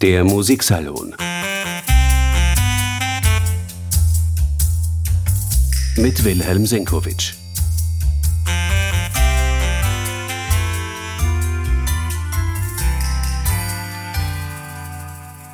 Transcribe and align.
Der 0.00 0.24
Musiksalon 0.24 1.14
mit 5.96 6.24
Wilhelm 6.24 6.66
Senkowitsch. 6.66 7.34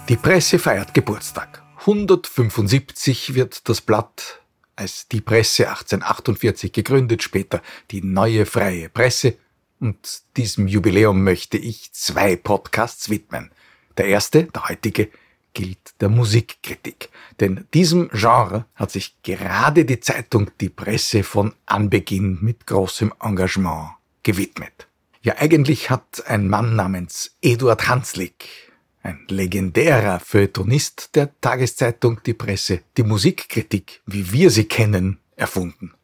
Die 0.09 0.17
Presse 0.17 0.59
feiert 0.59 0.95
Geburtstag. 0.95 1.63
175 1.81 3.35
wird 3.35 3.69
das 3.69 3.83
Blatt 3.83 4.41
als 4.75 5.07
die 5.09 5.21
Presse 5.21 5.69
1848 5.69 6.73
gegründet, 6.73 7.23
später 7.23 7.61
die 7.91 8.03
neue 8.03 8.47
freie 8.47 8.89
Presse. 8.89 9.37
Und 9.79 10.23
diesem 10.39 10.67
Jubiläum 10.67 11.23
möchte 11.23 11.59
ich 11.59 11.93
zwei 11.93 12.37
Podcasts 12.37 13.11
widmen. 13.11 13.51
Der 13.97 14.07
erste, 14.07 14.45
der 14.45 14.69
heutige, 14.69 15.09
gilt 15.53 16.01
der 16.01 16.09
Musikkritik. 16.09 17.11
Denn 17.41 17.67
diesem 17.75 18.09
Genre 18.13 18.67
hat 18.75 18.91
sich 18.91 19.17
gerade 19.23 19.85
die 19.85 20.01
Zeitung 20.01 20.51
Die 20.61 20.69
Presse 20.69 21.23
von 21.23 21.55
Anbeginn 21.67 22.39
mit 22.41 22.67
großem 22.67 23.13
Engagement 23.21 23.91
gewidmet. 24.23 24.87
Ja, 25.23 25.37
eigentlich 25.39 25.91
hat 25.91 26.25
ein 26.27 26.49
Mann 26.49 26.77
namens 26.77 27.37
Eduard 27.43 27.89
Hanslick 27.89 28.71
ein 29.03 29.25
legendärer 29.29 30.21
Feuilletonist 30.21 31.15
der 31.15 31.31
Tageszeitung 31.41 32.21
Die 32.25 32.35
Presse, 32.35 32.83
die 32.97 33.03
Musikkritik, 33.03 34.03
wie 34.07 34.31
wir 34.33 34.51
sie 34.51 34.65
kennen, 34.65 35.19
erfunden. 35.37 35.95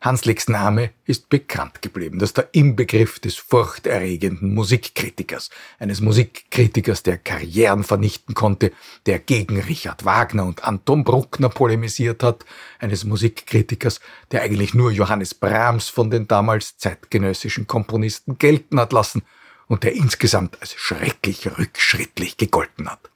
Hanslicks 0.00 0.48
Name 0.48 0.90
ist 1.06 1.28
bekannt 1.28 1.82
geblieben, 1.82 2.20
dass 2.20 2.32
der 2.32 2.50
Inbegriff 2.52 3.18
des 3.18 3.34
furchterregenden 3.34 4.54
Musikkritikers, 4.54 5.50
eines 5.80 6.00
Musikkritikers, 6.00 7.02
der 7.02 7.18
Karrieren 7.18 7.82
vernichten 7.82 8.34
konnte, 8.34 8.70
der 9.06 9.18
gegen 9.18 9.60
Richard 9.60 10.04
Wagner 10.04 10.44
und 10.46 10.62
Anton 10.62 11.02
Bruckner 11.02 11.48
polemisiert 11.48 12.22
hat, 12.22 12.44
eines 12.78 13.02
Musikkritikers, 13.02 14.00
der 14.30 14.42
eigentlich 14.42 14.72
nur 14.72 14.92
Johannes 14.92 15.34
Brahms 15.34 15.88
von 15.88 16.10
den 16.10 16.28
damals 16.28 16.78
zeitgenössischen 16.78 17.66
Komponisten 17.66 18.38
gelten 18.38 18.78
hat 18.78 18.92
lassen 18.92 19.22
und 19.66 19.82
der 19.82 19.94
insgesamt 19.94 20.60
als 20.60 20.74
schrecklich 20.74 21.58
rückschrittlich 21.58 22.36
gegolten 22.36 22.88
hat. 22.88 23.10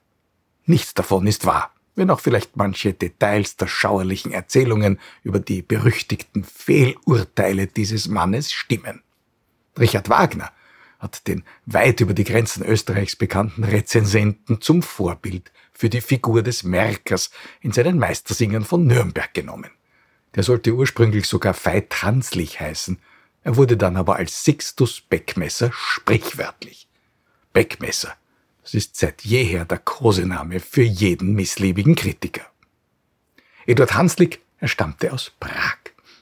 Nichts 0.65 0.93
davon 0.93 1.27
ist 1.27 1.45
wahr, 1.45 1.73
wenn 1.95 2.09
auch 2.09 2.19
vielleicht 2.19 2.55
manche 2.57 2.93
Details 2.93 3.55
der 3.55 3.67
schauerlichen 3.67 4.31
Erzählungen 4.31 4.99
über 5.23 5.39
die 5.39 5.61
berüchtigten 5.61 6.43
Fehlurteile 6.43 7.67
dieses 7.67 8.07
Mannes 8.07 8.51
stimmen. 8.51 9.01
Richard 9.77 10.09
Wagner 10.09 10.51
hat 10.99 11.27
den 11.27 11.43
weit 11.65 11.99
über 11.99 12.13
die 12.13 12.23
Grenzen 12.23 12.63
Österreichs 12.63 13.15
bekannten 13.15 13.63
Rezensenten 13.63 14.61
zum 14.61 14.81
Vorbild 14.81 15.51
für 15.73 15.89
die 15.89 16.01
Figur 16.01 16.43
des 16.43 16.63
Merkers 16.63 17.31
in 17.61 17.71
seinen 17.71 17.99
Meistersingern 17.99 18.63
von 18.63 18.85
Nürnberg 18.85 19.33
genommen. 19.33 19.71
Der 20.35 20.43
sollte 20.43 20.73
ursprünglich 20.73 21.27
sogar 21.27 21.53
Veit 21.53 22.01
Hanslich 22.01 22.59
heißen 22.59 22.97
er 23.43 23.57
wurde 23.57 23.77
dann 23.77 23.97
aber 23.97 24.15
als 24.15 24.45
Sixtus 24.45 25.01
Beckmesser 25.01 25.71
sprichwörtlich. 25.73 26.87
Beckmesser, 27.51 28.15
das 28.63 28.73
ist 28.73 28.95
seit 28.95 29.23
jeher 29.23 29.65
der 29.65 29.77
Kosename 29.77 30.59
für 30.59 30.83
jeden 30.83 31.33
missliebigen 31.33 31.95
Kritiker. 31.95 32.45
Eduard 33.65 33.93
Hanslick, 33.93 34.41
er 34.59 34.69
stammte 34.69 35.13
aus 35.13 35.31
Prag. 35.39 35.77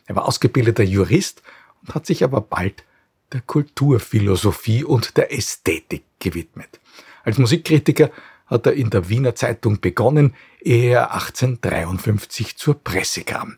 Er 0.08 0.16
war 0.16 0.26
ausgebildeter 0.28 0.84
Jurist 0.84 1.44
und 1.82 1.96
hat 1.96 2.06
sich 2.06 2.24
aber 2.24 2.42
bald 2.42 2.84
der 3.32 3.42
Kulturphilosophie 3.42 4.84
und 4.84 5.18
der 5.18 5.32
Ästhetik 5.32 6.04
gewidmet. 6.20 6.80
Als 7.24 7.38
Musikkritiker 7.38 8.12
hat 8.48 8.66
er 8.66 8.74
in 8.74 8.90
der 8.90 9.08
Wiener 9.08 9.36
Zeitung 9.36 9.80
begonnen, 9.80 10.36
ehe 10.60 10.92
er 10.92 11.14
1853 11.14 12.58
zur 12.58 12.84
Presse 12.84 13.24
kam. 13.24 13.58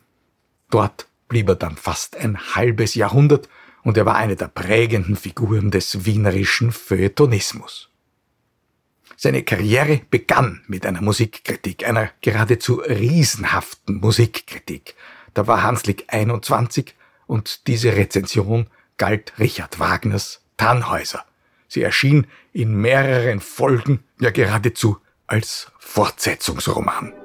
Dort 0.70 1.08
blieb 1.28 1.48
er 1.48 1.56
dann 1.56 1.76
fast 1.76 2.16
ein 2.16 2.54
halbes 2.54 2.94
Jahrhundert 2.94 3.48
und 3.82 3.96
er 3.96 4.06
war 4.06 4.16
eine 4.16 4.36
der 4.36 4.48
prägenden 4.48 5.16
Figuren 5.16 5.70
des 5.70 6.04
wienerischen 6.04 6.70
Feuilletonismus. 6.70 7.90
Seine 9.16 9.42
Karriere 9.42 10.00
begann 10.10 10.62
mit 10.66 10.86
einer 10.86 11.02
Musikkritik, 11.02 11.86
einer 11.86 12.10
geradezu 12.20 12.74
riesenhaften 12.74 13.96
Musikkritik. 13.96 14.94
Da 15.34 15.46
war 15.46 15.62
Hanslick 15.62 16.04
21 16.08 16.94
und 17.26 17.66
diese 17.66 17.96
Rezension 17.96 18.68
galt 18.96 19.32
Richard 19.38 19.78
Wagners 19.78 20.42
Tannhäuser. 20.56 21.24
Sie 21.68 21.82
erschien 21.82 22.26
in 22.52 22.74
mehreren 22.74 23.40
Folgen 23.40 24.04
ja 24.20 24.30
geradezu 24.30 24.98
als 25.26 25.72
Fortsetzungsroman. 25.78 27.23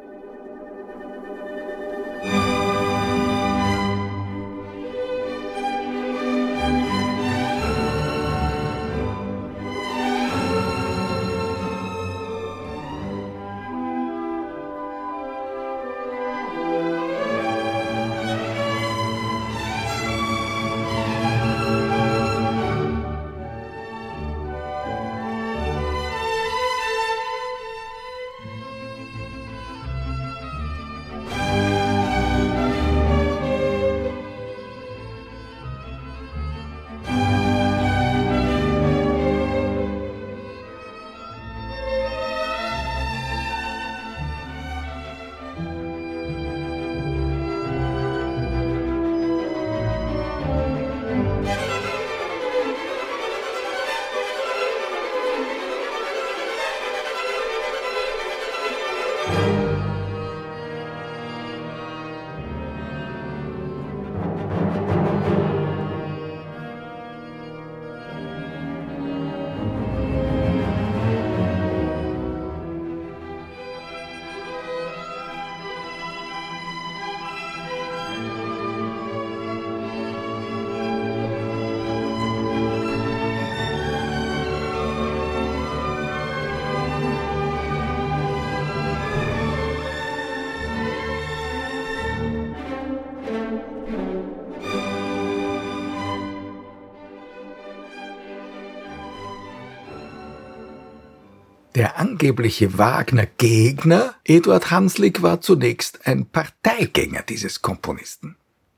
Angebliche 102.19 102.77
Wagner-Gegner 102.77 104.13
Eduard 104.25 104.71
Hanslick 104.71 105.21
war 105.21 105.39
zunächst 105.39 106.05
ein 106.05 106.25
Parteigänger 106.25 107.21
dieses 107.21 107.61
Komponisten. 107.61 108.35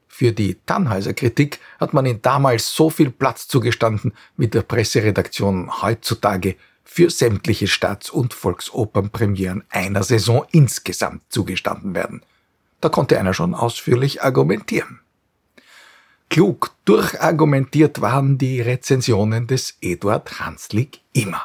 Für 0.08 0.32
die 0.32 0.60
Tannhäuser-Kritik 0.68 1.58
hat 1.80 1.92
man 1.92 2.06
ihm 2.06 2.22
damals 2.22 2.72
so 2.72 2.92
viel 2.92 3.10
Platz 3.10 3.48
zugestanden, 3.48 4.14
wie 4.38 4.48
der 4.48 4.62
Presseredaktion 4.62 5.82
heutzutage 5.82 6.56
für 6.84 7.10
sämtliche 7.10 7.68
Staats- 7.68 8.12
und 8.12 8.36
Volksopernpremieren 8.36 9.64
einer 9.72 10.04
Saison 10.04 10.46
insgesamt 10.52 11.24
zugestanden 11.30 11.96
werden. 11.96 12.22
Da 12.80 12.90
konnte 12.90 13.20
einer 13.20 13.34
schon 13.34 13.56
ausführlich 13.56 14.22
argumentieren. 14.22 15.00
Klug 16.30 16.76
durchargumentiert 16.86 18.02
waren 18.02 18.38
die 18.38 18.62
Rezensionen 18.62 19.48
des 19.48 19.78
Eduard 19.82 20.40
Hanslick 20.40 21.00
immer. 21.14 21.42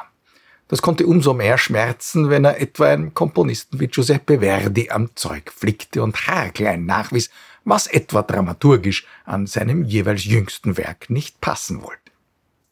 Das 0.67 0.81
konnte 0.81 1.07
umso 1.07 1.33
mehr 1.33 1.57
schmerzen, 1.57 2.29
wenn 2.29 2.43
er 2.43 2.59
etwa 2.59 2.87
einen 2.87 3.13
Komponisten 3.13 3.79
wie 3.79 3.87
Giuseppe 3.87 4.39
Verdi 4.39 4.89
am 4.89 5.15
Zeug 5.15 5.51
flickte 5.51 6.03
und 6.03 6.27
haarklein 6.27 6.85
nachwies, 6.85 7.29
was 7.63 7.87
etwa 7.87 8.21
dramaturgisch 8.21 9.05
an 9.25 9.47
seinem 9.47 9.83
jeweils 9.83 10.25
jüngsten 10.25 10.77
Werk 10.77 11.09
nicht 11.09 11.39
passen 11.41 11.81
wollte. 11.81 12.07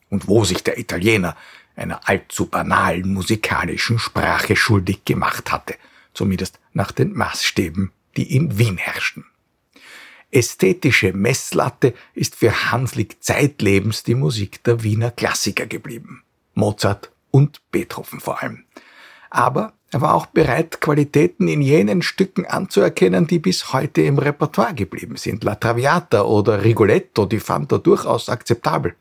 und 0.10 0.28
wo 0.28 0.44
sich 0.44 0.64
der 0.64 0.78
Italiener 0.78 1.36
einer 1.76 2.08
allzu 2.08 2.46
banalen 2.46 3.14
musikalischen 3.14 4.00
Sprache 4.00 4.56
schuldig 4.56 5.04
gemacht 5.06 5.52
hatte, 5.52 5.76
zumindest 6.14 6.60
nach 6.74 6.92
den 6.92 7.14
Maßstäben, 7.14 7.92
die 8.16 8.36
in 8.36 8.58
Wien 8.58 8.78
herrschten. 8.78 9.26
Ästhetische 10.32 11.14
Messlatte 11.14 11.94
ist 12.14 12.36
für 12.36 12.72
Hanslick 12.72 13.22
zeitlebens 13.22 14.04
die 14.04 14.16
Musik 14.16 14.64
der 14.64 14.84
Wiener 14.84 15.12
Klassiker 15.12 15.66
geblieben. 15.66 16.24
Mozart 16.54 17.12
und 17.36 17.60
Beethoven 17.70 18.22
vor 18.22 18.42
allem. 18.42 18.64
Aber 19.30 19.74
er 19.92 20.00
war 20.00 20.14
auch 20.14 20.28
bereit, 20.28 20.80
Qualitäten 20.80 21.50
in 21.50 21.62
jenen 21.62 22.02
Stücken 22.02 22.46
anzuerkennen, 22.46 23.28
die 23.28 23.40
bis 23.40 23.74
heute 23.74 24.04
im 24.04 24.20
Repertoire 24.20 24.74
geblieben 24.74 25.18
sind. 25.18 25.44
La 25.44 25.56
Traviata 25.56 26.22
oder 26.22 26.64
Rigoletto, 26.64 27.26
die 27.26 27.42
fand 27.42 27.74
er 27.74 27.80
durchaus 27.80 28.30
akzeptabel. 28.30 28.96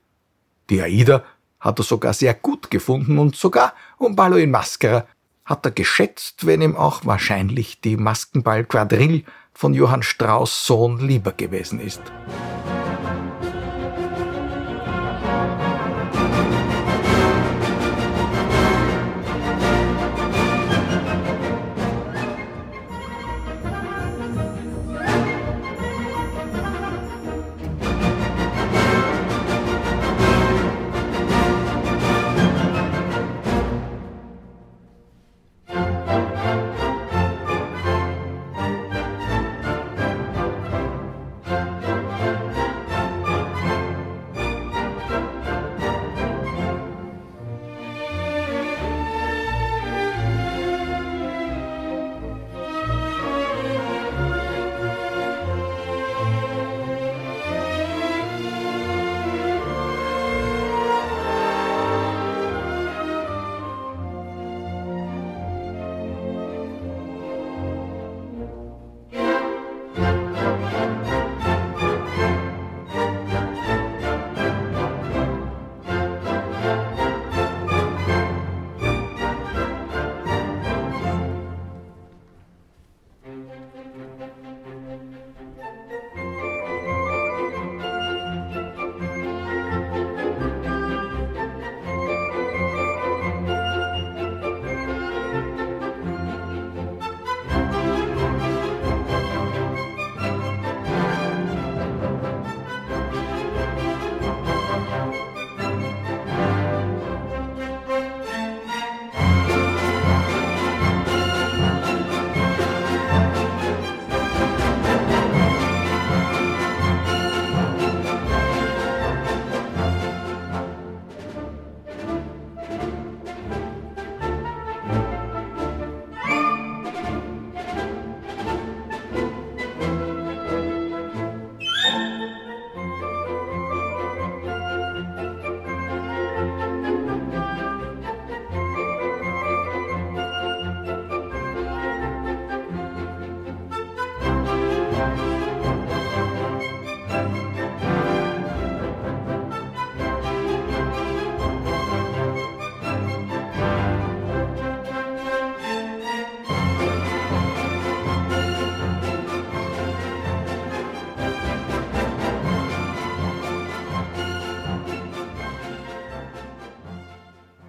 Die 0.69 0.83
Aida 0.83 1.23
hat 1.61 1.79
er 1.79 1.85
sogar 1.85 2.13
sehr 2.13 2.35
gut 2.35 2.73
gefunden 2.73 3.19
und 3.19 3.37
sogar 3.37 3.73
um 3.99 4.17
Ballo 4.17 4.37
in 4.37 4.51
Maschera 4.51 5.07
hat 5.45 5.65
er 5.65 5.71
geschätzt, 5.71 6.45
wenn 6.45 6.61
ihm 6.61 6.75
auch 6.75 7.07
wahrscheinlich 7.07 7.81
die 7.83 7.97
Maskenball 7.97 8.65
Quadrille 8.65 9.23
von 9.53 9.75
Johann 9.75 10.03
Strauss 10.03 10.67
Sohn 10.67 10.99
lieber 10.99 11.31
gewesen 11.31 11.79
ist. 11.79 12.03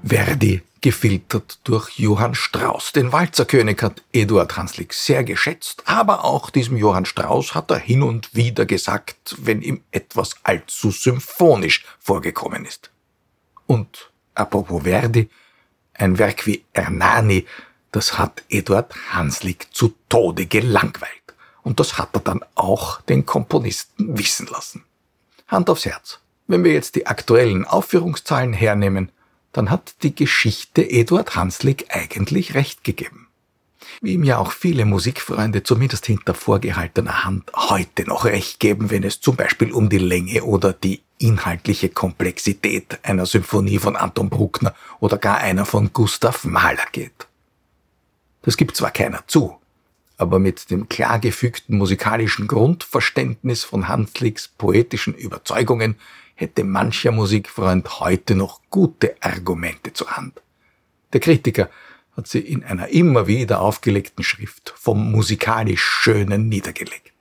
Verdi, 0.07 0.61
gefiltert 0.81 1.57
durch 1.63 1.97
Johann 1.97 2.35
Strauss. 2.35 2.91
Den 2.91 3.11
Walzerkönig 3.11 3.81
hat 3.81 4.03
Eduard 4.13 4.55
Hanslick 4.55 4.93
sehr 4.93 5.23
geschätzt, 5.23 5.81
aber 5.85 6.23
auch 6.23 6.51
diesem 6.51 6.77
Johann 6.77 7.05
Strauss 7.05 7.55
hat 7.55 7.71
er 7.71 7.79
hin 7.79 8.03
und 8.03 8.35
wieder 8.35 8.67
gesagt, 8.67 9.35
wenn 9.39 9.63
ihm 9.63 9.81
etwas 9.89 10.35
allzu 10.43 10.91
symphonisch 10.91 11.85
vorgekommen 11.97 12.65
ist. 12.65 12.91
Und 13.65 14.11
apropos 14.35 14.83
Verdi, 14.83 15.27
ein 15.95 16.19
Werk 16.19 16.45
wie 16.45 16.63
Ernani, 16.73 17.47
das 17.91 18.19
hat 18.19 18.43
Eduard 18.49 18.93
Hanslick 19.09 19.69
zu 19.71 19.95
Tode 20.07 20.45
gelangweilt. 20.45 21.09
Und 21.63 21.79
das 21.79 21.97
hat 21.97 22.09
er 22.13 22.19
dann 22.19 22.45
auch 22.53 23.01
den 23.01 23.25
Komponisten 23.25 24.15
wissen 24.15 24.45
lassen. 24.51 24.83
Hand 25.47 25.67
aufs 25.67 25.85
Herz. 25.85 26.19
Wenn 26.45 26.63
wir 26.63 26.73
jetzt 26.73 26.93
die 26.93 27.07
aktuellen 27.07 27.65
Aufführungszahlen 27.65 28.53
hernehmen, 28.53 29.11
dann 29.55 29.71
hat 29.71 30.03
die 30.03 30.13
Geschichte 30.13 30.81
Eduard 30.81 31.37
Hanslick 31.37 31.85
eigentlich 31.87 32.55
recht 32.55 32.83
gegeben. 32.83 33.29
Wie 34.01 34.15
ihm 34.15 34.25
ja 34.25 34.37
auch 34.37 34.51
viele 34.51 34.83
Musikfreunde 34.83 35.63
zumindest 35.63 36.05
hinter 36.07 36.33
vorgehaltener 36.33 37.23
Hand 37.23 37.49
heute 37.55 38.03
noch 38.03 38.25
recht 38.25 38.59
geben, 38.59 38.91
wenn 38.91 39.03
es 39.03 39.21
zum 39.21 39.37
Beispiel 39.37 39.71
um 39.71 39.87
die 39.87 39.97
Länge 39.97 40.43
oder 40.43 40.73
die 40.73 41.01
inhaltliche 41.19 41.87
Komplexität 41.87 42.99
einer 43.03 43.25
Symphonie 43.25 43.79
von 43.79 43.95
Anton 43.95 44.29
Bruckner 44.29 44.75
oder 44.99 45.17
gar 45.17 45.37
einer 45.37 45.65
von 45.65 45.93
Gustav 45.93 46.43
Mahler 46.43 46.87
geht. 46.91 47.27
Das 48.41 48.57
gibt 48.57 48.75
zwar 48.75 48.91
keiner 48.91 49.23
zu, 49.25 49.55
aber 50.17 50.37
mit 50.37 50.69
dem 50.69 50.89
klar 50.89 51.19
gefügten 51.19 51.77
musikalischen 51.77 52.47
Grundverständnis 52.47 53.63
von 53.63 53.87
Hanslicks 53.87 54.49
poetischen 54.49 55.13
Überzeugungen 55.13 55.95
hätte 56.35 56.63
mancher 56.63 57.11
Musikfreund 57.11 57.99
heute 57.99 58.35
noch 58.35 58.61
gute 58.69 59.15
Argumente 59.21 59.93
zur 59.93 60.15
Hand. 60.15 60.41
Der 61.13 61.21
Kritiker 61.21 61.69
hat 62.15 62.27
sie 62.27 62.39
in 62.39 62.63
einer 62.63 62.89
immer 62.89 63.27
wieder 63.27 63.61
aufgelegten 63.61 64.23
Schrift 64.23 64.73
vom 64.77 65.11
musikalisch 65.11 65.83
Schönen 65.83 66.49
niedergelegt. 66.49 67.13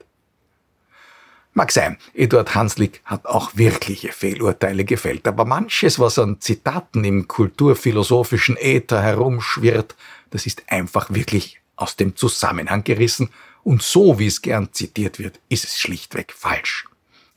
Mag 1.53 1.71
sein, 1.71 1.97
Eduard 2.13 2.53
Hanslick 2.53 2.99
hat 3.05 3.25
auch 3.25 3.51
wirkliche 3.55 4.11
Fehlurteile 4.11 4.83
gefällt, 4.83 5.25
aber 5.25 5.45
manches, 5.45 5.99
was 5.99 6.19
an 6.19 6.41
Zitaten 6.41 7.05
im 7.05 7.29
kulturphilosophischen 7.29 8.57
Äther 8.57 9.01
herumschwirrt, 9.01 9.95
das 10.31 10.45
ist 10.45 10.63
einfach 10.67 11.13
wirklich 11.13 11.61
aus 11.77 11.95
dem 11.95 12.17
Zusammenhang 12.17 12.83
gerissen 12.83 13.29
und 13.63 13.81
so 13.81 14.19
wie 14.19 14.27
es 14.27 14.41
gern 14.41 14.73
zitiert 14.73 15.17
wird, 15.17 15.39
ist 15.47 15.63
es 15.63 15.79
schlichtweg 15.79 16.33
falsch. 16.33 16.87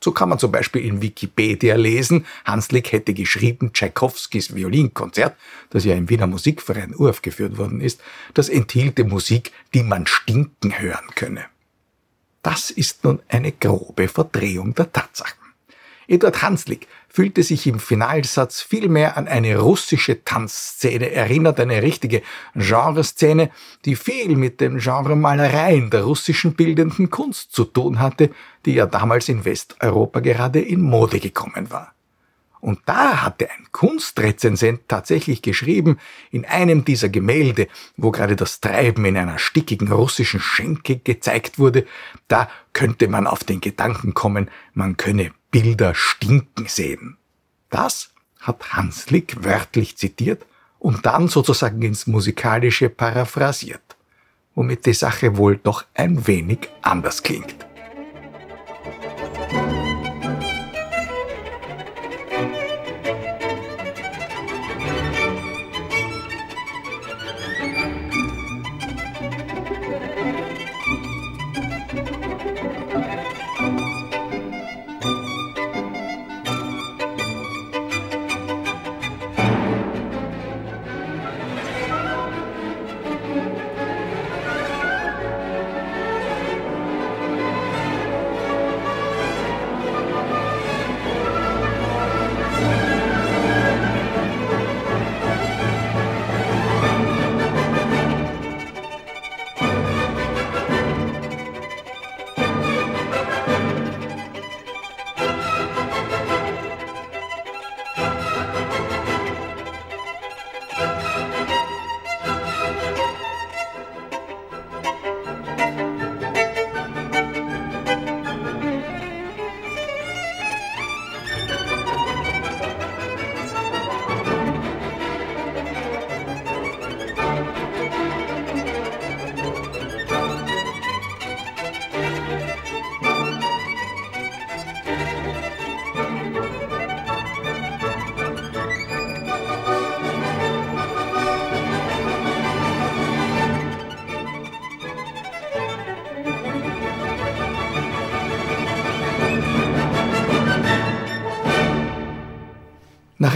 So 0.00 0.12
kann 0.12 0.28
man 0.28 0.38
zum 0.38 0.52
Beispiel 0.52 0.84
in 0.84 1.02
Wikipedia 1.02 1.74
lesen, 1.74 2.26
Hanslick 2.44 2.92
hätte 2.92 3.14
geschrieben, 3.14 3.72
Tchaikovskis 3.72 4.54
Violinkonzert, 4.54 5.36
das 5.70 5.84
ja 5.84 5.94
im 5.94 6.08
Wiener 6.08 6.28
Musikverein 6.28 6.94
uraufgeführt 6.94 7.58
worden 7.58 7.80
ist, 7.80 8.00
das 8.34 8.48
enthielte 8.48 9.04
Musik, 9.04 9.52
die 9.74 9.82
man 9.82 10.06
stinken 10.06 10.78
hören 10.78 11.08
könne. 11.14 11.46
Das 12.42 12.70
ist 12.70 13.02
nun 13.02 13.20
eine 13.28 13.50
grobe 13.50 14.06
Verdrehung 14.06 14.74
der 14.74 14.92
Tatsachen. 14.92 15.38
Eduard 16.06 16.42
Hanslick 16.42 16.86
fühlte 17.18 17.42
sich 17.42 17.66
im 17.66 17.80
Finalsatz 17.80 18.60
vielmehr 18.60 19.16
an 19.16 19.26
eine 19.26 19.58
russische 19.58 20.22
Tanzszene 20.22 21.10
erinnert, 21.10 21.58
eine 21.58 21.82
richtige 21.82 22.22
Genreszene, 22.54 23.50
die 23.84 23.96
viel 23.96 24.36
mit 24.36 24.60
dem 24.60 24.78
Genre 24.78 25.16
Malereien 25.16 25.90
der 25.90 26.04
russischen 26.04 26.54
bildenden 26.54 27.10
Kunst 27.10 27.50
zu 27.50 27.64
tun 27.64 27.98
hatte, 27.98 28.30
die 28.64 28.74
ja 28.74 28.86
damals 28.86 29.28
in 29.28 29.44
Westeuropa 29.44 30.20
gerade 30.20 30.60
in 30.60 30.80
Mode 30.80 31.18
gekommen 31.18 31.72
war. 31.72 31.92
Und 32.60 32.80
da 32.86 33.22
hatte 33.22 33.50
ein 33.50 33.66
Kunstrezensent 33.72 34.88
tatsächlich 34.88 35.42
geschrieben, 35.42 35.98
in 36.30 36.44
einem 36.44 36.84
dieser 36.84 37.08
Gemälde, 37.08 37.68
wo 37.96 38.10
gerade 38.10 38.36
das 38.36 38.60
Treiben 38.60 39.04
in 39.04 39.16
einer 39.16 39.38
stickigen 39.38 39.92
russischen 39.92 40.40
Schenke 40.40 40.98
gezeigt 40.98 41.58
wurde, 41.58 41.86
da 42.26 42.48
könnte 42.72 43.08
man 43.08 43.26
auf 43.26 43.44
den 43.44 43.60
Gedanken 43.60 44.14
kommen, 44.14 44.50
man 44.74 44.96
könne 44.96 45.32
Bilder 45.50 45.94
stinken 45.94 46.66
sehen. 46.66 47.16
Das 47.70 48.10
hat 48.40 48.72
Hanslick 48.72 49.44
wörtlich 49.44 49.96
zitiert 49.96 50.44
und 50.78 51.06
dann 51.06 51.28
sozusagen 51.28 51.82
ins 51.82 52.06
Musikalische 52.06 52.88
paraphrasiert, 52.88 53.96
womit 54.54 54.86
die 54.86 54.94
Sache 54.94 55.36
wohl 55.36 55.56
doch 55.56 55.84
ein 55.94 56.26
wenig 56.26 56.68
anders 56.82 57.22
klingt. 57.22 57.67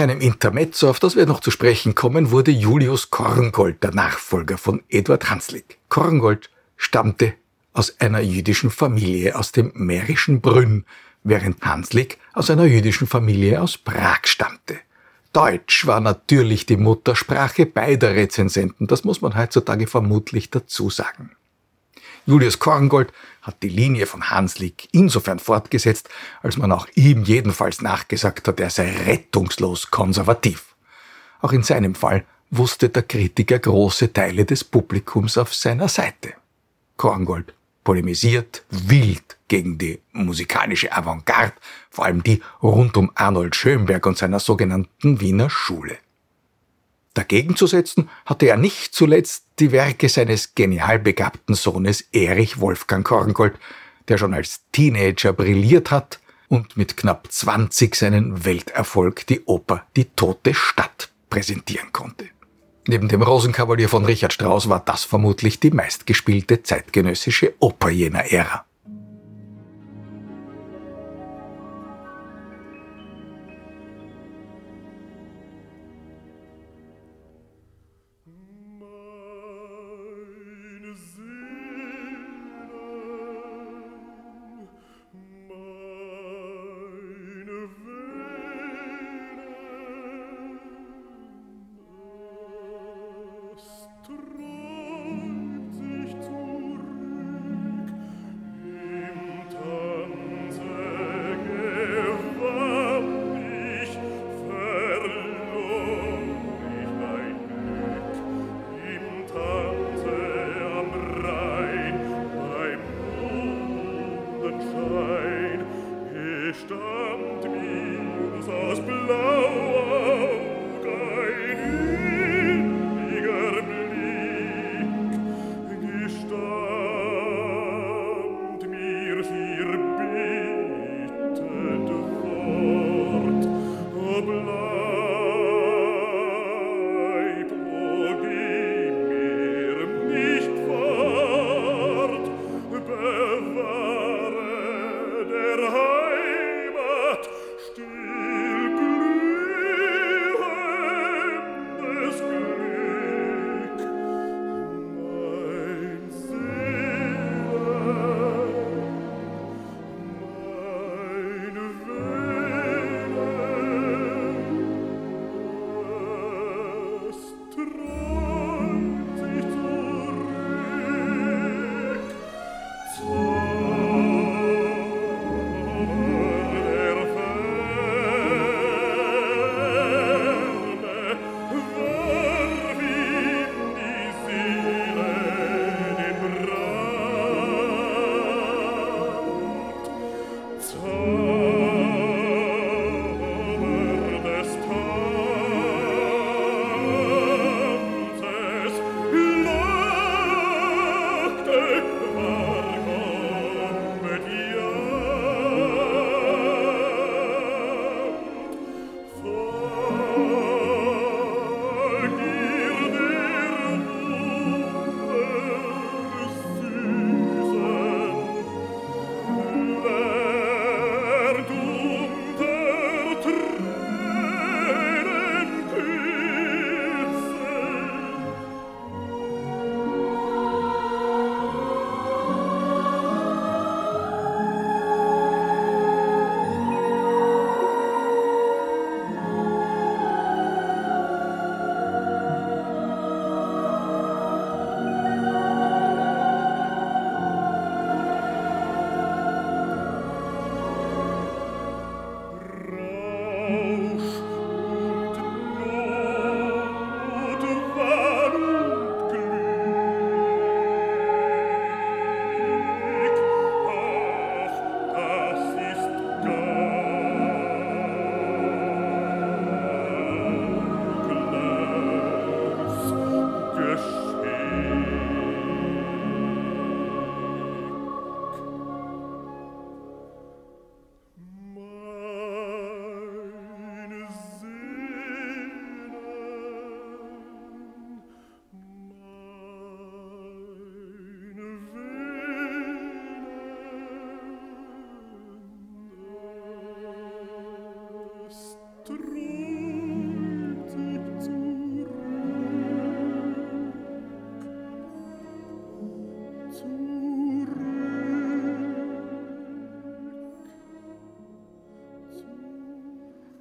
Einem 0.02 0.20
Intermezzo, 0.20 0.90
auf 0.90 1.00
das 1.00 1.16
wir 1.16 1.26
noch 1.26 1.40
zu 1.40 1.50
sprechen 1.50 1.94
kommen, 1.94 2.30
wurde 2.30 2.50
Julius 2.50 3.10
Korngold 3.10 3.82
der 3.82 3.92
Nachfolger 3.92 4.58
von 4.58 4.82
Eduard 4.88 5.30
Hanslick. 5.30 5.78
Korngold 5.88 6.50
stammte 6.76 7.34
aus 7.72 8.00
einer 8.00 8.20
jüdischen 8.20 8.70
Familie 8.70 9.36
aus 9.38 9.52
dem 9.52 9.72
mährischen 9.74 10.40
Brünn, 10.40 10.84
während 11.24 11.62
Hanslick 11.62 12.18
aus 12.34 12.50
einer 12.50 12.64
jüdischen 12.64 13.06
Familie 13.06 13.62
aus 13.62 13.78
Prag 13.78 14.20
stammte. 14.24 14.78
Deutsch 15.32 15.86
war 15.86 16.00
natürlich 16.00 16.66
die 16.66 16.76
Muttersprache 16.76 17.64
beider 17.64 18.14
Rezensenten, 18.14 18.86
das 18.86 19.04
muss 19.04 19.22
man 19.22 19.36
heutzutage 19.36 19.86
vermutlich 19.86 20.50
dazu 20.50 20.90
sagen. 20.90 21.30
Julius 22.24 22.58
Korngold 22.58 23.12
hat 23.42 23.62
die 23.62 23.68
Linie 23.68 24.06
von 24.06 24.30
Hanslick 24.30 24.88
insofern 24.92 25.40
fortgesetzt, 25.40 26.08
als 26.42 26.56
man 26.56 26.70
auch 26.70 26.86
ihm 26.94 27.24
jedenfalls 27.24 27.82
nachgesagt 27.82 28.46
hat, 28.46 28.60
er 28.60 28.70
sei 28.70 28.90
rettungslos 29.06 29.90
konservativ. 29.90 30.76
Auch 31.40 31.52
in 31.52 31.64
seinem 31.64 31.96
Fall 31.96 32.24
wusste 32.50 32.88
der 32.88 33.02
Kritiker 33.02 33.58
große 33.58 34.12
Teile 34.12 34.44
des 34.44 34.62
Publikums 34.62 35.36
auf 35.36 35.52
seiner 35.54 35.88
Seite. 35.88 36.34
Korngold 36.96 37.54
polemisiert 37.82 38.64
wild 38.70 39.36
gegen 39.48 39.76
die 39.78 40.00
musikalische 40.12 40.92
Avantgarde, 40.92 41.54
vor 41.90 42.04
allem 42.04 42.22
die 42.22 42.40
rund 42.62 42.96
um 42.96 43.10
Arnold 43.16 43.56
Schönberg 43.56 44.06
und 44.06 44.16
seiner 44.16 44.38
sogenannten 44.38 45.20
Wiener 45.20 45.50
Schule. 45.50 45.98
Dagegen 47.14 47.56
zu 47.56 47.66
setzen 47.66 48.08
hatte 48.24 48.46
er 48.46 48.56
nicht 48.56 48.94
zuletzt 48.94 49.44
die 49.58 49.72
Werke 49.72 50.08
seines 50.08 50.54
genial 50.54 50.98
begabten 50.98 51.54
Sohnes 51.54 52.02
Erich 52.12 52.58
Wolfgang 52.60 53.06
Korngold, 53.06 53.54
der 54.08 54.18
schon 54.18 54.34
als 54.34 54.62
Teenager 54.72 55.32
brilliert 55.32 55.90
hat 55.90 56.20
und 56.48 56.76
mit 56.76 56.96
knapp 56.96 57.30
20 57.30 57.94
seinen 57.94 58.44
Welterfolg 58.44 59.26
die 59.26 59.44
Oper 59.44 59.86
Die 59.96 60.06
tote 60.06 60.54
Stadt 60.54 61.10
präsentieren 61.28 61.92
konnte. 61.92 62.26
Neben 62.88 63.08
dem 63.08 63.22
Rosenkavalier 63.22 63.88
von 63.88 64.04
Richard 64.04 64.32
Strauss 64.32 64.68
war 64.68 64.80
das 64.80 65.04
vermutlich 65.04 65.60
die 65.60 65.70
meistgespielte 65.70 66.62
zeitgenössische 66.62 67.54
Oper 67.60 67.90
jener 67.90 68.32
Ära. 68.32 68.64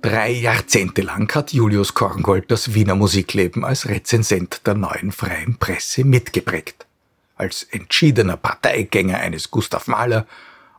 Drei 0.02 0.32
Jahrzehnte 0.32 1.04
lang 1.04 1.32
hat 1.36 1.54
Julius 1.54 1.94
Korngold 1.94 2.50
das 2.50 2.74
Wiener 2.74 2.96
Musikleben 2.96 3.64
als 3.64 3.88
Rezensent 3.88 4.66
der 4.66 4.74
neuen 4.74 5.12
freien 5.12 5.58
Presse 5.58 6.04
mitgeprägt. 6.04 6.88
Als 7.36 7.62
entschiedener 7.70 8.36
Parteigänger 8.36 9.20
eines 9.20 9.52
Gustav 9.52 9.86
Mahler, 9.86 10.26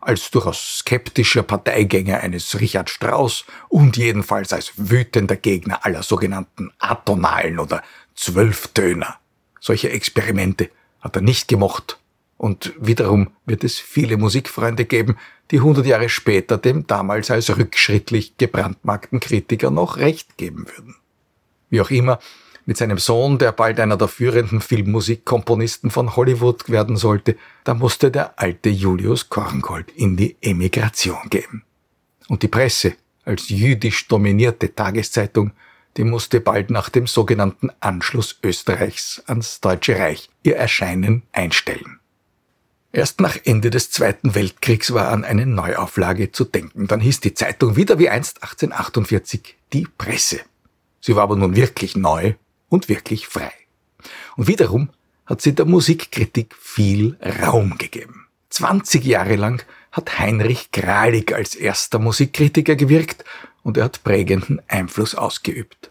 als 0.00 0.32
durchaus 0.32 0.78
skeptischer 0.78 1.44
Parteigänger 1.44 2.18
eines 2.18 2.58
Richard 2.58 2.90
Strauss 2.90 3.44
und 3.68 3.96
jedenfalls 3.96 4.52
als 4.52 4.72
wütender 4.76 5.36
Gegner 5.36 5.86
aller 5.86 6.02
sogenannten 6.02 6.72
atonalen 6.80 7.60
oder 7.60 7.84
Zwölftöner. 8.16 9.20
Solche 9.60 9.90
Experimente 9.90 10.68
hat 11.00 11.14
er 11.14 11.22
nicht 11.22 11.46
gemocht. 11.46 12.00
Und 12.42 12.72
wiederum 12.76 13.30
wird 13.46 13.62
es 13.62 13.78
viele 13.78 14.16
Musikfreunde 14.16 14.84
geben, 14.84 15.16
die 15.52 15.60
hundert 15.60 15.86
Jahre 15.86 16.08
später 16.08 16.58
dem 16.58 16.88
damals 16.88 17.30
als 17.30 17.56
rückschrittlich 17.56 18.36
gebrandmarkten 18.36 19.20
Kritiker 19.20 19.70
noch 19.70 19.96
recht 19.98 20.36
geben 20.38 20.66
würden. 20.66 20.96
Wie 21.70 21.80
auch 21.80 21.90
immer, 21.90 22.18
mit 22.66 22.78
seinem 22.78 22.98
Sohn, 22.98 23.38
der 23.38 23.52
bald 23.52 23.78
einer 23.78 23.96
der 23.96 24.08
führenden 24.08 24.60
Filmmusikkomponisten 24.60 25.92
von 25.92 26.16
Hollywood 26.16 26.68
werden 26.68 26.96
sollte, 26.96 27.36
da 27.62 27.74
musste 27.74 28.10
der 28.10 28.36
alte 28.40 28.70
Julius 28.70 29.28
Korngold 29.28 29.92
in 29.92 30.16
die 30.16 30.36
Emigration 30.40 31.28
gehen. 31.30 31.62
Und 32.26 32.42
die 32.42 32.48
Presse, 32.48 32.94
als 33.24 33.50
jüdisch 33.50 34.08
dominierte 34.08 34.74
Tageszeitung, 34.74 35.52
die 35.96 36.02
musste 36.02 36.40
bald 36.40 36.70
nach 36.70 36.88
dem 36.88 37.06
sogenannten 37.06 37.70
Anschluss 37.78 38.40
Österreichs 38.42 39.22
ans 39.28 39.60
Deutsche 39.60 39.96
Reich 39.96 40.28
ihr 40.42 40.56
Erscheinen 40.56 41.22
einstellen. 41.30 42.00
Erst 42.92 43.20
nach 43.22 43.38
Ende 43.44 43.70
des 43.70 43.90
Zweiten 43.90 44.34
Weltkriegs 44.34 44.92
war 44.92 45.08
an 45.08 45.24
eine 45.24 45.46
Neuauflage 45.46 46.30
zu 46.30 46.44
denken. 46.44 46.86
Dann 46.88 47.00
hieß 47.00 47.20
die 47.20 47.32
Zeitung 47.32 47.74
wieder 47.74 47.98
wie 47.98 48.10
einst 48.10 48.42
1848 48.42 49.56
die 49.72 49.88
Presse. 49.96 50.40
Sie 51.00 51.16
war 51.16 51.22
aber 51.22 51.36
nun 51.36 51.56
wirklich 51.56 51.96
neu 51.96 52.34
und 52.68 52.90
wirklich 52.90 53.26
frei. 53.26 53.52
Und 54.36 54.46
wiederum 54.46 54.90
hat 55.24 55.40
sie 55.40 55.54
der 55.54 55.64
Musikkritik 55.64 56.54
viel 56.60 57.16
Raum 57.42 57.78
gegeben. 57.78 58.26
20 58.50 59.04
Jahre 59.04 59.36
lang 59.36 59.64
hat 59.90 60.18
Heinrich 60.18 60.70
Kralik 60.70 61.32
als 61.32 61.54
erster 61.54 61.98
Musikkritiker 61.98 62.76
gewirkt 62.76 63.24
und 63.62 63.78
er 63.78 63.84
hat 63.84 64.04
prägenden 64.04 64.60
Einfluss 64.68 65.14
ausgeübt. 65.14 65.90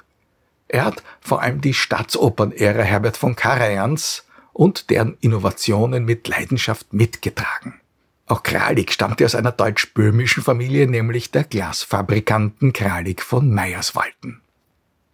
Er 0.67 0.85
hat 0.85 1.03
vor 1.19 1.41
allem 1.41 1.61
die 1.61 1.73
Staatsopernerära 1.73 2.83
Herbert 2.83 3.17
von 3.17 3.35
Karajans 3.35 4.23
und 4.53 4.89
deren 4.89 5.17
Innovationen 5.21 6.05
mit 6.05 6.27
Leidenschaft 6.27 6.93
mitgetragen. 6.93 7.79
Auch 8.27 8.43
Kralik 8.43 8.93
stammte 8.93 9.25
aus 9.25 9.35
einer 9.35 9.51
deutsch-böhmischen 9.51 10.43
Familie, 10.43 10.87
nämlich 10.87 11.31
der 11.31 11.43
Glasfabrikanten 11.43 12.71
Kralik 12.71 13.21
von 13.21 13.49
Meyerswalden. 13.49 14.41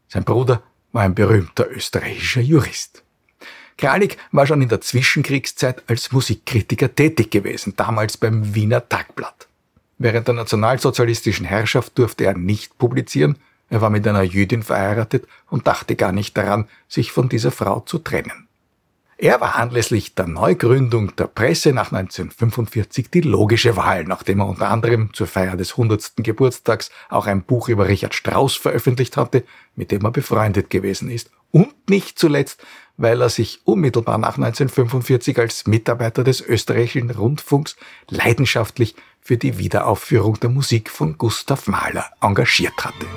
Sein 0.08 0.24
Bruder 0.24 0.62
war 0.92 1.04
ein 1.04 1.16
berühmter 1.16 1.70
österreichischer 1.70 2.42
Jurist. 2.42 3.04
Kralik 3.78 4.18
war 4.32 4.48
schon 4.48 4.62
in 4.62 4.70
der 4.70 4.82
Zwischenkriegszeit 4.82 5.84
als 5.88 6.12
Musikkritiker 6.12 6.94
tätig 6.94 7.32
gewesen, 7.32 7.74
damals 7.76 8.18
beim 8.18 8.56
Wiener 8.56 8.88
Tagblatt. 8.88 9.48
Während 10.00 10.28
der 10.28 10.36
nationalsozialistischen 10.36 11.46
Herrschaft 11.46 11.98
durfte 11.98 12.26
er 12.26 12.38
nicht 12.38 12.78
publizieren, 12.78 13.38
er 13.70 13.82
war 13.82 13.90
mit 13.90 14.08
einer 14.08 14.22
Jüdin 14.22 14.64
verheiratet 14.64 15.28
und 15.50 15.68
dachte 15.68 15.96
gar 15.96 16.12
nicht 16.12 16.38
daran, 16.38 16.68
sich 16.88 17.12
von 17.12 17.30
dieser 17.30 17.52
Frau 17.52 17.82
zu 17.82 18.00
trennen. 18.00 18.47
Er 19.20 19.42
war 19.42 19.56
anlässlich 19.56 20.14
der 20.14 20.28
Neugründung 20.28 21.16
der 21.16 21.26
Presse 21.26 21.74
nach 21.74 21.92
1945 21.92 23.10
die 23.10 23.22
logische 23.22 23.76
Wahl, 23.76 24.04
nachdem 24.04 24.42
er 24.42 24.48
unter 24.48 24.70
anderem 24.70 25.12
zur 25.12 25.26
Feier 25.26 25.58
des 25.58 25.72
100. 25.72 26.18
Geburtstags 26.18 26.92
auch 27.10 27.26
ein 27.26 27.42
Buch 27.42 27.68
über 27.68 27.88
Richard 27.88 28.14
Strauss 28.14 28.56
veröffentlicht 28.56 29.18
hatte, 29.18 29.44
mit 29.76 29.92
dem 29.92 30.06
er 30.06 30.12
befreundet 30.12 30.70
gewesen 30.70 31.10
ist. 31.10 31.32
Und 31.50 31.90
nicht 31.90 32.20
zuletzt, 32.20 32.64
weil 32.98 33.20
er 33.20 33.30
sich 33.30 33.62
unmittelbar 33.66 34.20
nach 34.20 34.38
1945 34.38 35.40
als 35.40 35.66
Mitarbeiter 35.66 36.24
des 36.24 36.40
österreichischen 36.40 37.10
Rundfunks 37.10 37.76
leidenschaftlich 38.10 38.96
für 39.20 39.38
die 39.38 39.58
Wiederaufführung 39.58 40.40
der 40.40 40.52
Musik 40.52 40.92
von 40.92 41.18
Gustav 41.18 41.68
Mahler 41.68 42.06
engagiert 42.22 42.86
hatte. 42.86 43.08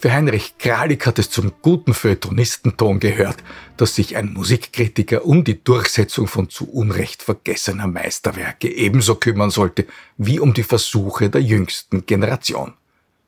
Für 0.00 0.14
Heinrich 0.14 0.56
Kralik 0.56 1.06
hat 1.06 1.18
es 1.18 1.28
zum 1.28 1.52
guten 1.60 1.92
Feuilletonistenton 1.92 3.00
gehört, 3.00 3.36
dass 3.76 3.96
sich 3.96 4.16
ein 4.16 4.32
Musikkritiker 4.32 5.26
um 5.26 5.44
die 5.44 5.62
Durchsetzung 5.62 6.26
von 6.26 6.48
zu 6.48 6.70
Unrecht 6.70 7.22
vergessener 7.22 7.86
Meisterwerke 7.86 8.72
ebenso 8.72 9.16
kümmern 9.16 9.50
sollte 9.50 9.86
wie 10.16 10.40
um 10.40 10.54
die 10.54 10.62
Versuche 10.62 11.28
der 11.28 11.42
jüngsten 11.42 12.06
Generation. 12.06 12.72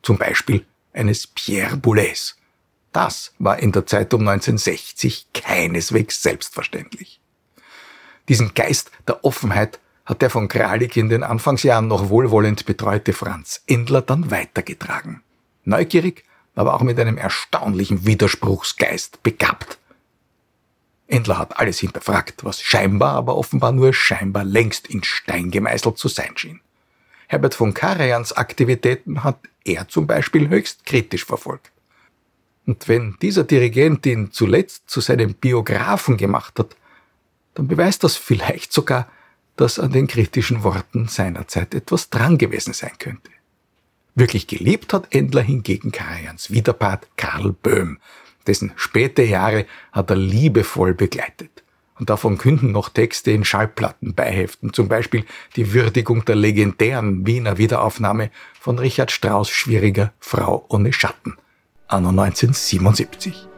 Zum 0.00 0.16
Beispiel 0.16 0.64
eines 0.94 1.26
Pierre 1.26 1.76
Boulez. 1.76 2.36
Das 2.90 3.34
war 3.38 3.58
in 3.58 3.72
der 3.72 3.84
Zeit 3.84 4.14
um 4.14 4.26
1960 4.26 5.26
keineswegs 5.34 6.22
selbstverständlich. 6.22 7.20
Diesen 8.30 8.54
Geist 8.54 8.90
der 9.06 9.26
Offenheit 9.26 9.78
hat 10.06 10.22
der 10.22 10.30
von 10.30 10.48
Kralik 10.48 10.96
in 10.96 11.10
den 11.10 11.22
Anfangsjahren 11.22 11.86
noch 11.86 12.08
wohlwollend 12.08 12.64
betreute 12.64 13.12
Franz 13.12 13.62
Endler 13.66 14.00
dann 14.00 14.30
weitergetragen. 14.30 15.20
Neugierig 15.64 16.24
aber 16.54 16.74
auch 16.74 16.82
mit 16.82 16.98
einem 16.98 17.16
erstaunlichen 17.16 18.06
Widerspruchsgeist 18.06 19.22
begabt. 19.22 19.78
Endler 21.06 21.38
hat 21.38 21.58
alles 21.58 21.78
hinterfragt, 21.78 22.44
was 22.44 22.62
scheinbar, 22.62 23.14
aber 23.14 23.36
offenbar 23.36 23.72
nur 23.72 23.92
scheinbar 23.92 24.44
längst 24.44 24.86
in 24.86 25.04
Stein 25.04 25.50
gemeißelt 25.50 25.98
zu 25.98 26.08
sein 26.08 26.36
schien. 26.36 26.60
Herbert 27.28 27.54
von 27.54 27.74
Karajans 27.74 28.32
Aktivitäten 28.32 29.24
hat 29.24 29.38
er 29.64 29.88
zum 29.88 30.06
Beispiel 30.06 30.48
höchst 30.48 30.84
kritisch 30.84 31.24
verfolgt. 31.24 31.72
Und 32.66 32.88
wenn 32.88 33.16
dieser 33.20 33.44
Dirigent 33.44 34.06
ihn 34.06 34.32
zuletzt 34.32 34.88
zu 34.88 35.00
seinem 35.00 35.34
Biografen 35.34 36.16
gemacht 36.16 36.58
hat, 36.58 36.76
dann 37.54 37.68
beweist 37.68 38.04
das 38.04 38.16
vielleicht 38.16 38.72
sogar, 38.72 39.08
dass 39.56 39.78
an 39.78 39.92
den 39.92 40.06
kritischen 40.06 40.62
Worten 40.62 41.08
seinerzeit 41.08 41.74
etwas 41.74 42.08
dran 42.08 42.38
gewesen 42.38 42.72
sein 42.72 42.92
könnte. 42.98 43.30
Wirklich 44.14 44.46
geliebt 44.46 44.92
hat 44.92 45.14
Endler 45.14 45.42
hingegen 45.42 45.90
Karajans 45.90 46.50
Widerpart 46.50 47.08
Karl 47.16 47.52
Böhm, 47.52 47.98
dessen 48.46 48.72
späte 48.76 49.22
Jahre 49.22 49.66
hat 49.90 50.10
er 50.10 50.16
liebevoll 50.16 50.94
begleitet. 50.94 51.62
Und 51.98 52.10
davon 52.10 52.36
künden 52.36 52.72
noch 52.72 52.88
Texte 52.88 53.30
in 53.30 53.44
Schallplatten 53.44 54.14
beiheften, 54.14 54.72
zum 54.72 54.88
Beispiel 54.88 55.24
die 55.56 55.72
Würdigung 55.72 56.24
der 56.24 56.36
legendären 56.36 57.26
Wiener 57.26 57.58
Wiederaufnahme 57.58 58.30
von 58.58 58.78
Richard 58.78 59.12
Strauss' 59.12 59.50
schwieriger 59.50 60.12
Frau 60.18 60.66
ohne 60.68 60.92
Schatten, 60.92 61.36
anno 61.86 62.08
1977. 62.08 63.51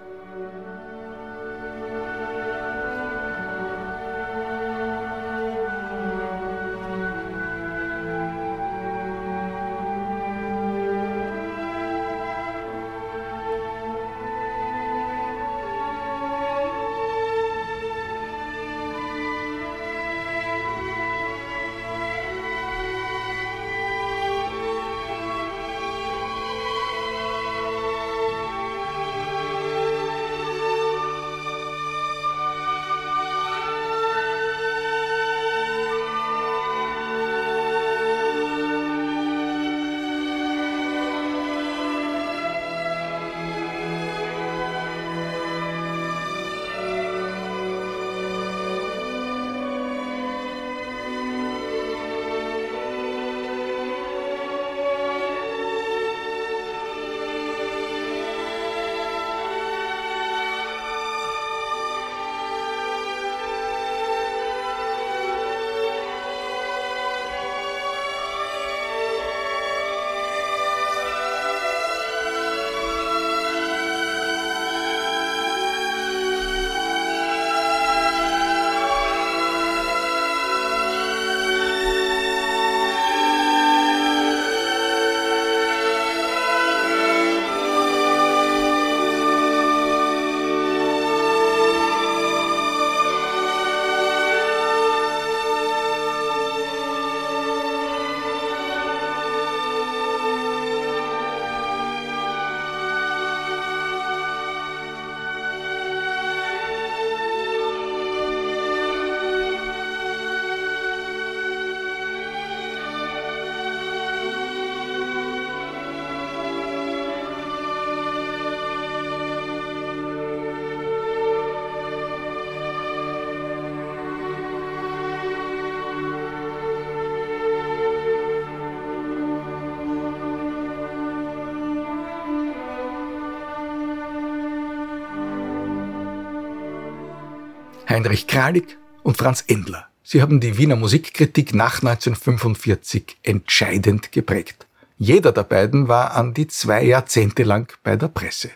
Heinrich 137.95 138.27
Kralik 138.27 138.77
und 139.05 139.17
Franz 139.17 139.45
Endler. 139.47 139.87
Sie 140.03 140.21
haben 140.21 140.41
die 140.41 140.59
Wiener 140.59 140.75
Musikkritik 140.75 141.55
nach 141.55 141.75
1945 141.75 143.19
entscheidend 143.23 144.11
geprägt. 144.11 144.67
Jeder 144.99 145.31
der 145.31 145.45
beiden 145.45 145.87
war 145.87 146.17
an 146.17 146.35
die 146.35 146.49
zwei 146.49 146.83
Jahrzehnte 146.83 147.45
lang 147.45 147.73
bei 147.85 147.95
der 147.95 148.09
Presse. 148.09 148.51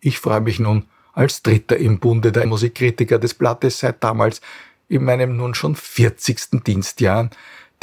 Ich 0.00 0.18
freue 0.18 0.40
mich 0.40 0.58
nun 0.58 0.86
als 1.12 1.42
Dritter 1.42 1.76
im 1.76 2.00
Bunde 2.00 2.32
der 2.32 2.44
Musikkritiker 2.48 3.20
des 3.20 3.34
Blattes 3.34 3.78
seit 3.78 4.02
damals 4.02 4.40
in 4.88 5.04
meinem 5.04 5.36
nun 5.36 5.54
schon 5.54 5.76
40. 5.76 6.64
Dienstjahr 6.66 7.30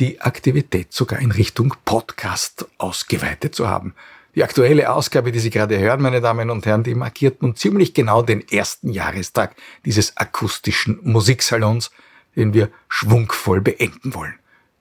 die 0.01 0.19
Aktivität 0.19 0.91
sogar 0.91 1.19
in 1.19 1.31
Richtung 1.31 1.75
Podcast 1.85 2.65
ausgeweitet 2.77 3.55
zu 3.55 3.69
haben. 3.69 3.95
Die 4.35 4.43
aktuelle 4.43 4.91
Ausgabe, 4.91 5.31
die 5.31 5.39
Sie 5.39 5.51
gerade 5.51 5.77
hören, 5.77 6.01
meine 6.01 6.19
Damen 6.19 6.49
und 6.49 6.65
Herren, 6.65 6.83
die 6.83 6.95
markiert 6.95 7.43
nun 7.43 7.55
ziemlich 7.55 7.93
genau 7.93 8.23
den 8.23 8.47
ersten 8.47 8.89
Jahrestag 8.89 9.55
dieses 9.85 10.17
akustischen 10.17 10.99
Musiksalons, 11.03 11.91
den 12.35 12.53
wir 12.53 12.69
schwungvoll 12.87 13.61
beenden 13.61 14.15
wollen. 14.15 14.33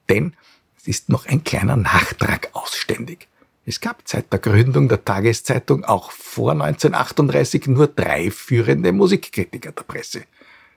Denn 0.08 0.34
es 0.78 0.88
ist 0.88 1.10
noch 1.10 1.26
ein 1.26 1.44
kleiner 1.44 1.76
Nachtrag 1.76 2.48
ausständig. 2.54 3.28
Es 3.66 3.80
gab 3.80 4.02
seit 4.06 4.32
der 4.32 4.40
Gründung 4.40 4.88
der 4.88 5.04
Tageszeitung 5.04 5.84
auch 5.84 6.10
vor 6.10 6.52
1938 6.52 7.66
nur 7.68 7.88
drei 7.88 8.30
führende 8.30 8.90
Musikkritiker 8.90 9.72
der 9.72 9.82
Presse. 9.82 10.22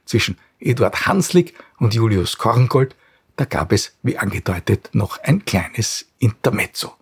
Zwischen 0.06 0.38
Eduard 0.60 1.08
Hanslick 1.08 1.56
und 1.80 1.96
Julius 1.96 2.38
Korngold, 2.38 2.96
da 3.38 3.46
gab 3.46 3.72
es, 3.72 3.96
wie 4.04 4.18
angedeutet, 4.18 4.90
noch 4.94 5.18
ein 5.24 5.46
kleines 5.46 6.06
Intermezzo. 6.20 6.94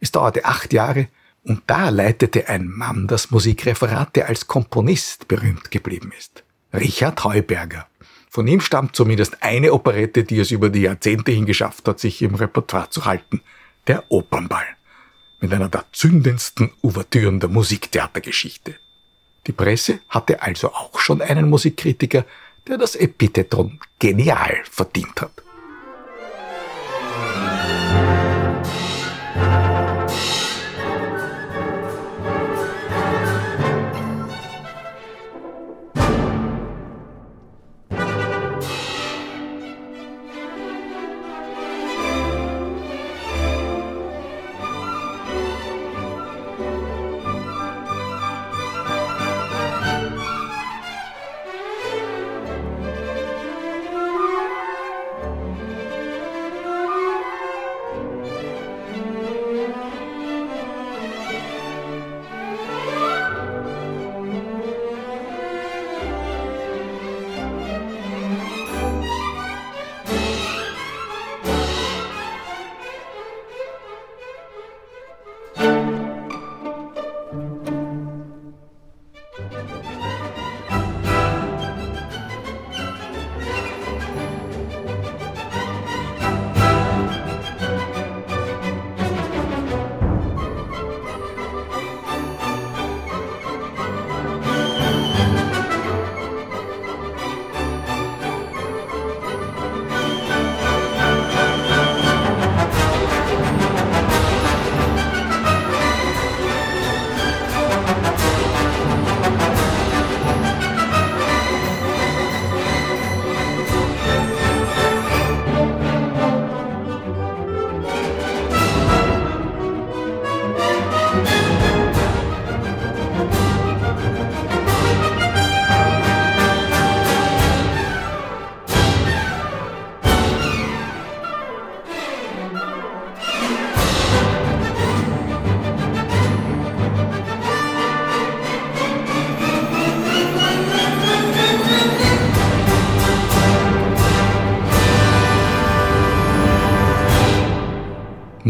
Es 0.00 0.12
dauerte 0.12 0.44
acht 0.44 0.72
Jahre 0.72 1.08
und 1.44 1.62
da 1.66 1.88
leitete 1.90 2.48
ein 2.48 2.66
Mann 2.66 3.06
das 3.06 3.30
Musikreferat, 3.30 4.16
der 4.16 4.28
als 4.28 4.46
Komponist 4.46 5.28
berühmt 5.28 5.70
geblieben 5.70 6.12
ist. 6.18 6.44
Richard 6.72 7.24
Heuberger. 7.24 7.86
Von 8.28 8.46
ihm 8.46 8.60
stammt 8.60 8.94
zumindest 8.94 9.42
eine 9.42 9.72
Operette, 9.72 10.24
die 10.24 10.38
es 10.38 10.50
über 10.50 10.68
die 10.68 10.82
Jahrzehnte 10.82 11.32
hin 11.32 11.46
geschafft 11.46 11.88
hat, 11.88 11.98
sich 11.98 12.22
im 12.22 12.34
Repertoire 12.34 12.88
zu 12.90 13.04
halten. 13.04 13.42
Der 13.86 14.04
Opernball. 14.10 14.66
Mit 15.40 15.52
einer 15.52 15.68
der 15.68 15.84
zündendsten 15.92 16.70
Ouvertüren 16.82 17.40
der 17.40 17.48
Musiktheatergeschichte. 17.48 18.76
Die 19.46 19.52
Presse 19.52 20.00
hatte 20.08 20.42
also 20.42 20.72
auch 20.72 21.00
schon 21.00 21.22
einen 21.22 21.48
Musikkritiker, 21.48 22.24
der 22.68 22.78
das 22.78 22.94
Epitheton 22.94 23.80
genial 23.98 24.58
verdient 24.70 25.20
hat. 25.20 25.42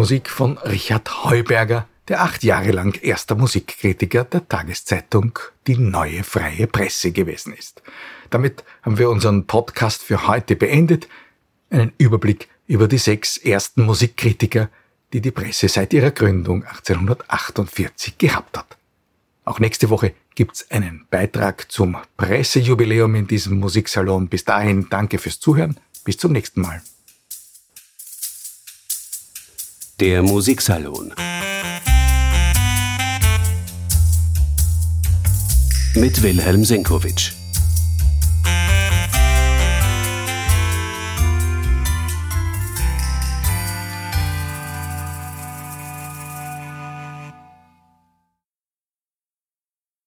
Musik 0.01 0.31
von 0.31 0.57
Richard 0.57 1.25
Heuberger, 1.25 1.87
der 2.09 2.23
acht 2.23 2.43
Jahre 2.43 2.71
lang 2.71 2.99
erster 3.03 3.35
Musikkritiker 3.35 4.25
der 4.25 4.49
Tageszeitung 4.49 5.39
Die 5.67 5.77
Neue 5.77 6.25
Freie 6.25 6.67
Presse 6.67 7.13
gewesen 7.13 7.53
ist. 7.53 7.83
Damit 8.31 8.65
haben 8.81 8.97
wir 8.97 9.11
unseren 9.11 9.47
Podcast 9.47 10.03
für 10.03 10.27
heute 10.27 10.57
beendet. 10.57 11.07
Einen 11.69 11.93
Überblick 11.99 12.49
über 12.67 12.89
die 12.89 12.97
sechs 12.97 13.37
ersten 13.37 13.83
Musikkritiker, 13.83 14.71
die 15.13 15.21
die 15.21 15.33
Presse 15.33 15.69
seit 15.69 15.93
ihrer 15.93 16.13
Gründung 16.13 16.65
1848 16.65 18.17
gehabt 18.17 18.57
hat. 18.57 18.79
Auch 19.45 19.59
nächste 19.59 19.91
Woche 19.91 20.15
gibt's 20.35 20.71
einen 20.71 21.05
Beitrag 21.11 21.71
zum 21.71 21.99
Pressejubiläum 22.17 23.17
in 23.17 23.27
diesem 23.27 23.61
Musiksalon. 23.61 24.29
Bis 24.29 24.47
dahin 24.47 24.89
danke 24.89 25.19
fürs 25.19 25.41
Zuhören. 25.41 25.77
Bis 26.05 26.17
zum 26.17 26.33
nächsten 26.33 26.63
Mal. 26.63 26.81
Der 30.01 30.23
Musiksalon. 30.23 31.13
Mit 35.95 36.23
Wilhelm 36.23 36.65
Senkowitsch. 36.65 37.40